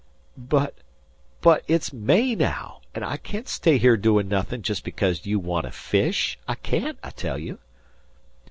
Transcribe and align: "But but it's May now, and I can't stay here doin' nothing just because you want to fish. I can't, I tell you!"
"But 0.35 0.73
but 1.41 1.63
it's 1.67 1.93
May 1.93 2.33
now, 2.33 2.81
and 2.95 3.05
I 3.05 3.17
can't 3.17 3.47
stay 3.47 3.77
here 3.77 3.95
doin' 3.97 4.27
nothing 4.27 4.63
just 4.63 4.83
because 4.83 5.27
you 5.27 5.37
want 5.39 5.67
to 5.67 5.71
fish. 5.71 6.39
I 6.47 6.55
can't, 6.55 6.97
I 7.03 7.11
tell 7.11 7.37
you!" 7.37 7.59